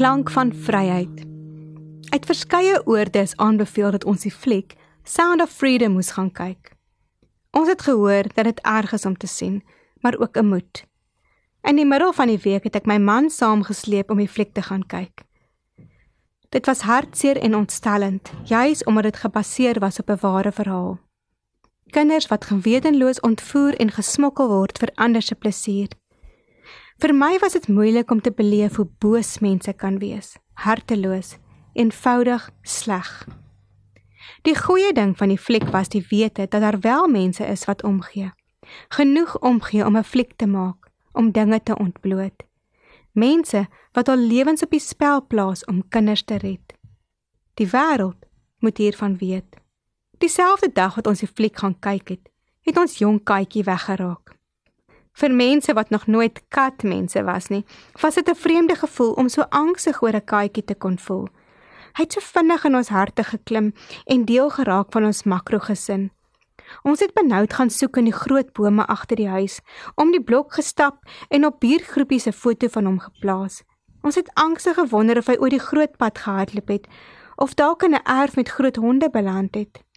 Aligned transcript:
Klank 0.00 0.30
van 0.30 0.54
vryheid. 0.54 1.26
Uit 2.08 2.26
verskeie 2.26 2.86
oorde 2.86 3.18
is 3.18 3.36
aanbeveel 3.36 3.90
dat 3.90 4.04
ons 4.08 4.22
die 4.24 4.32
fliek 4.32 4.72
Sound 5.04 5.42
of 5.44 5.50
Freedom 5.52 5.92
moes 5.92 6.14
gaan 6.16 6.30
kyk. 6.32 6.70
Ons 7.52 7.68
het 7.68 7.82
gehoor 7.84 8.24
dat 8.32 8.48
dit 8.48 8.62
erg 8.64 8.94
is 8.96 9.04
om 9.04 9.16
te 9.16 9.26
sien, 9.28 9.60
maar 10.00 10.16
ook 10.16 10.40
'n 10.40 10.46
moed. 10.46 10.86
In 11.68 11.76
die 11.76 11.84
middel 11.84 12.12
van 12.12 12.26
die 12.26 12.38
week 12.38 12.64
het 12.64 12.76
ek 12.76 12.86
my 12.86 12.96
man 12.96 13.30
saamgesleep 13.30 14.10
om 14.10 14.16
die 14.16 14.28
fliek 14.28 14.54
te 14.54 14.62
gaan 14.62 14.86
kyk. 14.86 15.20
Dit 16.48 16.66
was 16.66 16.80
hartseer 16.80 17.36
en 17.36 17.56
ontstellend, 17.56 18.32
juis 18.44 18.84
omdat 18.84 19.02
dit 19.02 19.16
gebaseer 19.16 19.78
was 19.78 19.98
op 19.98 20.08
'n 20.10 20.20
ware 20.20 20.52
verhaal. 20.52 20.98
Kinders 21.90 22.26
wat 22.26 22.44
gewetenloos 22.44 23.20
ontvoer 23.20 23.76
en 23.76 23.90
gesmokkel 23.90 24.48
word 24.48 24.78
vir 24.78 24.90
ander 24.94 25.22
se 25.22 25.34
plesier. 25.34 25.88
Vir 27.00 27.14
my 27.16 27.38
was 27.40 27.56
dit 27.56 27.68
moeilik 27.68 28.10
om 28.10 28.20
te 28.20 28.32
beleef 28.32 28.76
hoe 28.76 28.88
boos 28.98 29.38
mense 29.40 29.72
kan 29.72 29.98
wees, 29.98 30.36
harteloos, 30.52 31.38
eenvoudig 31.72 32.50
sleg. 32.62 33.08
Die 34.42 34.56
goeie 34.56 34.92
ding 34.92 35.16
van 35.16 35.32
die 35.32 35.40
fliek 35.40 35.70
was 35.72 35.88
die 35.88 36.04
wete 36.10 36.46
dat 36.48 36.60
daar 36.60 36.80
wel 36.80 37.08
mense 37.08 37.44
is 37.46 37.64
wat 37.64 37.82
omgee. 37.82 38.30
Genoeg 38.88 39.38
omgee 39.40 39.86
om 39.86 39.96
'n 39.96 40.04
fliek 40.04 40.32
te 40.36 40.46
maak, 40.46 40.90
om 41.12 41.32
dinge 41.32 41.62
te 41.62 41.76
ontbloot 41.76 42.44
mense 43.12 43.66
wat 43.92 44.08
al 44.08 44.16
lewens 44.16 44.62
op 44.62 44.70
die 44.70 44.82
spel 44.82 45.26
plaas 45.26 45.64
om 45.64 45.88
kinders 45.88 46.22
te 46.24 46.38
red. 46.38 46.74
Die 47.54 47.68
wêreld 47.68 48.26
moet 48.58 48.78
hiervan 48.78 49.16
weet. 49.18 49.56
Dieselfde 50.18 50.70
dag 50.72 50.94
wat 50.94 51.06
ons 51.06 51.22
die 51.24 51.28
fliek 51.28 51.58
gaan 51.58 51.78
kyk 51.80 52.08
het, 52.08 52.28
het 52.66 52.76
ons 52.76 52.98
jong 52.98 53.22
katjie 53.24 53.64
weggeraak. 53.64 54.36
Vir 55.20 55.34
mense 55.36 55.72
wat 55.76 55.90
nog 55.90 56.06
nooit 56.06 56.38
katmense 56.48 57.20
was 57.24 57.50
nie, 57.52 57.64
was 58.00 58.14
dit 58.14 58.28
'n 58.28 58.34
vreemde 58.34 58.74
gevoel 58.74 59.12
om 59.12 59.28
so 59.28 59.42
angstig 59.48 60.02
oor 60.02 60.14
'n 60.16 60.24
katjie 60.24 60.64
te 60.64 60.74
kon 60.74 60.98
voel. 60.98 61.28
Hy 61.92 62.02
het 62.02 62.12
so 62.12 62.20
vinnig 62.20 62.64
in 62.64 62.76
ons 62.76 62.88
harte 62.88 63.24
geklim 63.24 63.74
en 64.06 64.24
deel 64.24 64.50
geraak 64.50 64.92
van 64.92 65.04
ons 65.04 65.22
makrogesin. 65.22 66.10
Ons 66.82 67.00
het 67.00 67.14
benoud 67.14 67.52
gaan 67.52 67.70
soek 67.70 67.96
in 67.96 68.04
die 68.04 68.12
groot 68.12 68.52
bome 68.52 68.86
agter 68.86 69.16
die 69.16 69.28
huis, 69.28 69.60
om 69.94 70.10
die 70.10 70.22
blok 70.22 70.52
gestap 70.52 70.96
en 71.28 71.46
op 71.46 71.60
buurgroepies 71.60 72.26
'n 72.26 72.32
foto 72.32 72.68
van 72.68 72.84
hom 72.84 72.98
geplaas. 72.98 73.62
Ons 74.02 74.14
het 74.14 74.30
angstig 74.34 74.74
gewonder 74.74 75.18
of 75.18 75.26
hy 75.26 75.36
oor 75.36 75.50
die 75.50 75.66
groot 75.70 75.96
pad 75.96 76.18
gehardloop 76.18 76.68
het 76.68 76.86
of 77.36 77.54
dalk 77.54 77.82
in 77.82 77.94
'n 77.94 78.04
erf 78.04 78.36
met 78.36 78.48
groot 78.48 78.76
honde 78.76 79.10
beland 79.10 79.54
het. 79.54 79.89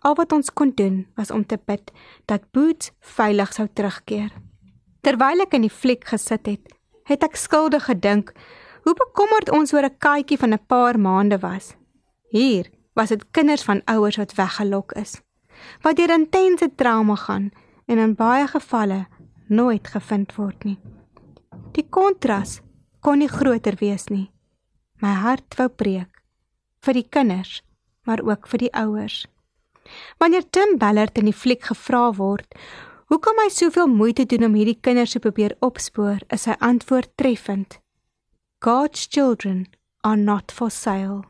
Al 0.00 0.14
wat 0.14 0.32
ons 0.32 0.50
kon 0.50 0.72
doen 0.74 1.06
was 1.16 1.30
om 1.30 1.44
te 1.46 1.58
bid 1.64 1.92
dat 2.26 2.50
Boots 2.52 2.92
veilig 3.00 3.52
sou 3.52 3.68
terugkeer. 3.68 4.30
Terwyl 5.00 5.44
ek 5.44 5.54
in 5.54 5.62
die 5.62 5.72
fliek 5.72 6.04
gesit 6.04 6.46
het, 6.46 6.68
het 7.04 7.24
ek 7.24 7.36
skuldig 7.36 7.84
gedink 7.84 8.32
hoe 8.84 8.94
bekommerd 8.96 9.50
ons 9.50 9.72
oor 9.74 9.84
'n 9.84 9.98
katjie 9.98 10.38
van 10.38 10.52
'n 10.52 10.66
paar 10.66 10.98
maande 10.98 11.38
was. 11.38 11.76
Hier 12.30 12.70
was 12.94 13.08
dit 13.08 13.30
kinders 13.30 13.62
van 13.62 13.82
ouers 13.84 14.16
wat 14.16 14.34
weggelok 14.34 14.92
is 14.92 15.20
wat 15.84 15.96
deur 15.96 16.12
intense 16.14 16.68
trauma 16.74 17.14
gaan 17.14 17.50
en 17.86 17.98
in 17.98 18.14
baie 18.14 18.46
gevalle 18.46 19.06
nooit 19.48 19.88
gevind 19.88 20.34
word 20.38 20.64
nie. 20.64 20.78
Die 21.76 21.86
kontras 21.88 22.60
kon 23.00 23.20
nie 23.22 23.30
groter 23.30 23.76
wees 23.80 24.08
nie. 24.10 24.30
My 25.00 25.14
hart 25.24 25.56
wou 25.58 25.68
breek 25.68 26.22
vir 26.84 26.96
die 26.96 27.08
kinders, 27.08 27.60
maar 28.08 28.22
ook 28.24 28.48
vir 28.48 28.66
die 28.66 28.72
ouers. 28.76 29.26
Wanneer 30.18 30.46
Tim 30.50 30.78
Ballard 30.78 31.18
in 31.18 31.30
die 31.30 31.36
fliek 31.36 31.64
gevra 31.70 32.10
word, 32.16 32.46
hoekom 33.10 33.40
hy 33.42 33.48
soveel 33.50 33.90
moeite 33.90 34.26
doen 34.26 34.46
om 34.50 34.54
hierdie 34.58 34.78
kinders 34.80 35.16
te 35.16 35.22
probeer 35.22 35.56
opspoor, 35.60 36.22
is 36.30 36.46
sy 36.46 36.54
antwoord 36.60 37.10
treffend. 37.18 37.80
God's 38.60 39.06
children 39.08 39.66
are 40.04 40.16
not 40.16 40.52
for 40.52 40.70
sale. 40.70 41.24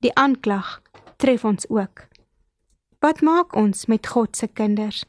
Die 0.00 0.14
aanklag 0.16 0.78
tref 1.20 1.44
ons 1.44 1.66
ook. 1.68 2.06
Wat 3.00 3.20
maak 3.20 3.56
ons 3.56 3.86
met 3.86 4.06
God 4.06 4.36
se 4.36 4.48
kinders? 4.48 5.04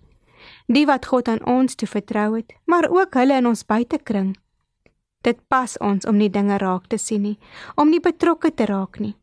Die 0.67 0.85
wat 0.89 1.05
God 1.05 1.29
aan 1.31 1.43
ons 1.45 1.75
toe 1.75 1.87
vertrou 1.87 2.35
het, 2.35 2.53
maar 2.65 2.89
ook 2.89 3.15
hulle 3.19 3.37
in 3.39 3.47
ons 3.47 3.65
buitekring. 3.65 4.33
Dit 5.21 5.39
pas 5.47 5.77
ons 5.77 6.05
om 6.09 6.17
nie 6.17 6.31
dinge 6.33 6.57
raak 6.57 6.87
te 6.89 6.97
sien 6.97 7.21
nie, 7.21 7.37
om 7.75 7.91
nie 7.91 8.01
betrokke 8.01 8.51
te 8.51 8.65
raak 8.65 8.99
nie. 8.99 9.13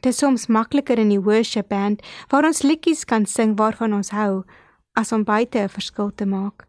Dit 0.00 0.12
is 0.12 0.18
soms 0.18 0.46
makliker 0.46 0.98
in 0.98 1.08
die 1.08 1.20
worship 1.20 1.68
band 1.68 2.02
waar 2.28 2.44
ons 2.44 2.62
liedjies 2.62 3.04
kan 3.04 3.26
sing 3.26 3.56
waarvan 3.56 3.94
ons 3.94 4.10
hou, 4.10 4.44
as 4.92 5.12
om 5.12 5.24
buite 5.24 5.58
'n 5.58 5.68
verskil 5.68 6.10
te 6.14 6.26
maak. 6.26 6.66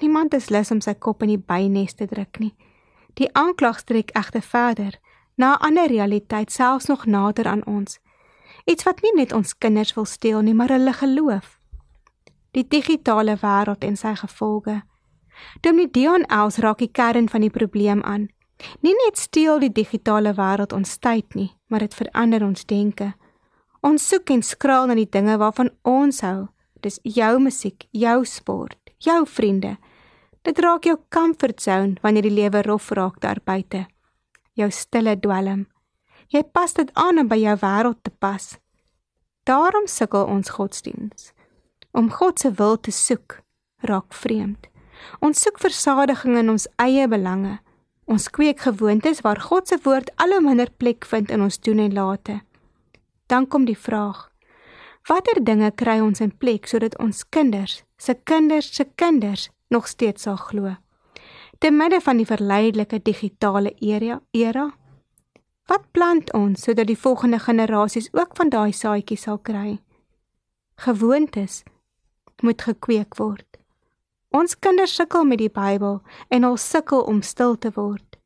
Niemand 0.00 0.34
is 0.34 0.50
lus 0.50 0.70
om 0.70 0.80
sy 0.80 0.94
kop 0.94 1.22
in 1.22 1.28
die 1.28 1.44
bynes 1.46 1.94
te 1.94 2.06
druk 2.06 2.38
nie. 2.38 2.54
Die 3.14 3.28
aanklag 3.34 3.78
strek 3.78 4.10
egter 4.10 4.42
verder, 4.42 4.98
na 5.36 5.54
'n 5.54 5.60
ander 5.66 5.88
realiteit 5.88 6.52
selfs 6.52 6.86
nog 6.86 7.06
nader 7.06 7.46
aan 7.46 7.66
ons 7.66 8.00
iets 8.64 8.86
wat 8.86 9.02
nie 9.02 9.12
net 9.16 9.32
ons 9.32 9.54
kinders 9.58 9.94
wil 9.96 10.06
steel 10.06 10.40
nie, 10.42 10.54
maar 10.54 10.72
hulle 10.72 10.92
geloof. 10.92 11.58
Die 12.52 12.64
digitale 12.68 13.36
wêreld 13.40 13.84
en 13.84 13.96
sy 13.96 14.14
gevolge. 14.20 14.82
Dominee 15.64 15.90
Dion 15.90 16.26
Els 16.28 16.60
raak 16.62 16.82
die 16.82 16.90
kern 16.92 17.28
van 17.28 17.40
die 17.40 17.50
probleem 17.50 18.02
aan. 18.02 18.28
Nie 18.80 18.94
net 19.04 19.18
steel 19.18 19.60
die 19.62 19.72
digitale 19.72 20.34
wêreld 20.36 20.72
ons 20.72 20.98
tyd 20.98 21.34
nie, 21.34 21.50
maar 21.68 21.84
dit 21.84 21.94
verander 21.94 22.44
ons 22.46 22.66
denke. 22.66 23.12
Ons 23.82 24.04
soek 24.08 24.30
en 24.30 24.42
skraal 24.42 24.86
na 24.86 24.94
die 24.94 25.08
dinge 25.10 25.36
waarvan 25.38 25.72
ons 25.82 26.22
hou. 26.22 26.48
Dis 26.82 27.00
jou 27.02 27.38
musiek, 27.42 27.86
jou 27.90 28.24
sport, 28.26 28.78
jou 29.02 29.22
vriende. 29.26 29.76
Dit 30.42 30.58
raak 30.58 30.86
jou 30.86 30.96
comfort 31.14 31.62
zone 31.62 31.98
wanneer 32.02 32.26
die 32.26 32.34
lewe 32.34 32.62
rof 32.66 32.90
raak 32.90 33.20
daar 33.22 33.38
buite. 33.44 33.86
Jou 34.58 34.70
stille 34.70 35.14
dwelm. 35.18 35.66
Jy 36.32 36.42
pas 36.54 36.74
dit 36.74 36.90
aan 36.98 37.20
om 37.22 37.28
by 37.28 37.38
jou 37.38 37.54
wêreld 37.60 38.02
te 38.02 38.10
pas. 38.10 38.56
Daarom 39.46 39.86
sukkel 39.86 40.26
ons 40.30 40.54
godsdiens. 40.54 41.32
Om 41.92 42.10
God 42.10 42.38
se 42.40 42.50
wil 42.58 42.78
te 42.80 42.90
soek, 42.94 43.40
raak 43.82 44.14
vreemd. 44.14 44.68
Ons 45.20 45.42
soek 45.42 45.58
versadiging 45.60 46.38
in 46.38 46.50
ons 46.54 46.68
eie 46.82 47.08
belange. 47.10 47.58
Ons 48.04 48.28
kweek 48.30 48.60
gewoontes 48.60 49.20
waar 49.20 49.40
God 49.40 49.68
se 49.68 49.78
woord 49.82 50.10
al 50.16 50.34
hoe 50.34 50.40
minder 50.40 50.70
plek 50.70 51.04
vind 51.04 51.30
in 51.30 51.42
ons 51.42 51.60
doen 51.60 51.78
en 51.78 51.94
late. 51.94 52.40
Dan 53.26 53.46
kom 53.48 53.64
die 53.64 53.78
vraag: 53.78 54.30
Watter 55.08 55.44
dinge 55.44 55.70
kry 55.70 56.00
ons 56.00 56.20
in 56.20 56.36
plek 56.36 56.66
sodat 56.66 56.98
ons 56.98 57.24
kinders, 57.28 57.82
se 57.96 58.14
kinders 58.14 58.74
se 58.74 58.84
kinders 58.94 59.48
nog 59.68 59.88
steeds 59.88 60.22
sal 60.22 60.36
glo? 60.36 60.76
Te 61.58 61.70
midde 61.70 62.00
van 62.00 62.16
die 62.16 62.26
verleidelike 62.26 63.02
digitale 63.02 63.74
era, 63.78 64.20
era 64.30 64.72
Wat 65.70 65.84
plant 65.94 66.32
ons 66.34 66.64
sodat 66.66 66.88
die 66.90 66.98
volgende 66.98 67.38
generasies 67.38 68.08
ook 68.12 68.34
van 68.36 68.50
daai 68.50 68.72
saadjie 68.74 69.16
sal 69.16 69.38
kry? 69.38 69.78
Gewoontes 70.82 71.62
moet 72.42 72.62
gekweek 72.66 73.16
word. 73.16 73.51
Ons 74.32 74.54
kinders 74.56 74.94
sukkel 74.96 75.26
met 75.28 75.42
die 75.42 75.52
Bybel 75.52 75.98
en 76.32 76.46
hulle 76.46 76.60
sukkel 76.60 77.02
om 77.04 77.20
stil 77.20 77.58
te 77.60 77.68
word. 77.76 78.16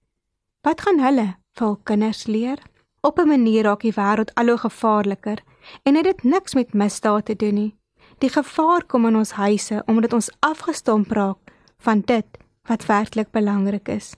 Wat 0.63 0.85
gaan 0.87 1.01
hulle 1.03 1.25
vir 1.59 1.67
hul 1.67 1.75
kinders 1.89 2.27
leer? 2.31 2.63
Op 3.03 3.19
'n 3.19 3.29
manier 3.29 3.65
raak 3.65 3.83
die 3.83 3.97
wêreld 3.97 4.31
al 4.35 4.49
hoe 4.49 4.59
gevaarliker 4.59 5.43
en 5.83 5.95
dit 5.95 6.07
het 6.07 6.23
niks 6.23 6.55
met 6.55 6.75
misdaad 6.75 7.25
te 7.25 7.37
doen 7.37 7.55
nie. 7.55 7.77
Die 8.19 8.31
gevaar 8.31 8.85
kom 8.87 9.07
in 9.07 9.17
ons 9.17 9.31
huise 9.31 9.83
omdat 9.87 10.13
ons 10.13 10.31
afgestomp 10.41 11.11
raak 11.11 11.39
van 11.79 12.01
dit 12.01 12.27
wat 12.69 12.87
werklik 12.87 13.31
belangrik 13.31 13.89
is. 13.89 14.15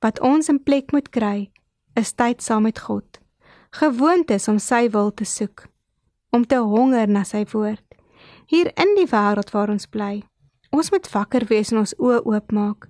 Wat 0.00 0.20
ons 0.20 0.48
in 0.48 0.62
plek 0.62 0.92
moet 0.92 1.08
kry 1.08 1.50
is 1.94 2.12
tyd 2.12 2.42
saam 2.42 2.62
met 2.62 2.78
God. 2.78 3.18
Gewoontes 3.70 4.48
om 4.48 4.58
sy 4.58 4.88
wil 4.90 5.14
te 5.14 5.24
soek, 5.24 5.66
om 6.30 6.46
te 6.46 6.56
honger 6.56 7.08
na 7.08 7.24
sy 7.24 7.44
woord. 7.52 7.84
Hier 8.46 8.72
in 8.74 8.94
die 8.96 9.06
wêreld 9.06 9.50
waar 9.50 9.68
ons 9.68 9.86
bly, 9.86 10.22
ons 10.70 10.90
moet 10.90 11.10
wakker 11.12 11.46
wees 11.48 11.72
en 11.72 11.82
ons 11.82 11.94
oë 11.98 12.22
oopmaak. 12.24 12.88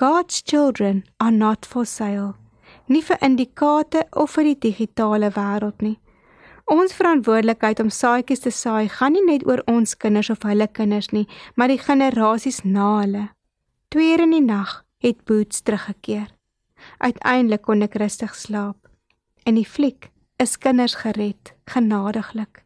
God's 0.00 0.42
children 0.42 1.04
are 1.18 1.30
not 1.30 1.66
for 1.66 1.86
sale. 1.86 2.34
Nie 2.88 3.02
vir 3.02 3.20
indikate 3.22 4.06
of 4.12 4.34
vir 4.36 4.52
die 4.52 4.58
digitale 4.68 5.30
wêreld 5.34 5.82
nie. 5.84 5.98
Ons 6.70 6.94
verantwoordelikheid 6.96 7.80
om 7.82 7.90
saadjies 7.90 8.44
te 8.44 8.50
saai 8.54 8.88
gaan 8.88 9.12
nie 9.16 9.24
net 9.26 9.44
oor 9.48 9.60
ons 9.68 9.96
kinders 9.98 10.30
of 10.30 10.44
hulle 10.46 10.68
kinders 10.70 11.10
nie, 11.12 11.26
maar 11.56 11.68
die 11.68 11.80
generasies 11.80 12.62
na 12.64 12.86
hulle. 13.00 13.24
Tweeër 13.92 14.24
in 14.24 14.36
die 14.36 14.44
nag 14.44 14.78
het 15.02 15.24
Boots 15.26 15.60
teruggekeer. 15.66 16.30
Uiteindelik 16.98 17.66
kon 17.66 17.82
ek 17.84 17.98
rustig 18.00 18.34
slaap. 18.38 18.78
In 19.44 19.58
die 19.58 19.66
fliek 19.66 20.08
is 20.42 20.56
kinders 20.56 20.94
gered, 21.02 21.52
genadiglik. 21.70 22.62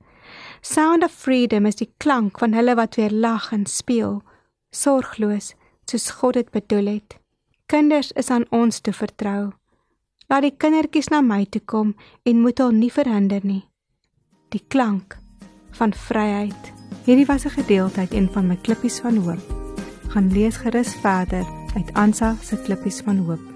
Sound 0.60 1.04
of 1.04 1.12
Freedom 1.12 1.66
is 1.66 1.80
die 1.80 1.90
klank 1.98 2.38
van 2.38 2.54
hulle 2.56 2.76
wat 2.76 2.96
weer 3.00 3.12
lag 3.12 3.50
en 3.52 3.66
speel, 3.66 4.20
sorgloos 4.76 5.54
soos 5.86 6.10
God 6.18 6.34
dit 6.34 6.50
bedoel 6.50 6.86
het. 6.96 7.18
Kinders 7.66 8.12
is 8.12 8.30
aan 8.30 8.46
ons 8.54 8.80
te 8.80 8.92
vertrou. 8.92 9.52
Laat 10.30 10.42
die 10.42 10.54
kindertjies 10.58 11.10
na 11.10 11.20
my 11.22 11.44
toe 11.50 11.62
kom 11.62 11.94
en 12.26 12.42
moet 12.42 12.58
hulle 12.58 12.74
nie 12.74 12.92
verhinder 12.92 13.42
nie. 13.46 13.62
Die 14.54 14.62
klank 14.74 15.18
van 15.78 15.94
vryheid. 15.94 16.72
Hierdie 17.06 17.26
was 17.26 17.46
'n 17.46 17.58
gedeelte 17.58 18.00
uit 18.00 18.12
een 18.12 18.28
van 18.32 18.46
my 18.46 18.56
klippies 18.56 19.00
van 19.00 19.16
hoop. 19.16 19.44
Gaan 20.08 20.32
lees 20.32 20.56
gerus 20.56 20.94
verder 20.94 21.46
uit 21.74 21.92
Ansa 21.94 22.36
se 22.42 22.56
klippies 22.56 23.00
van 23.00 23.18
hoop. 23.18 23.55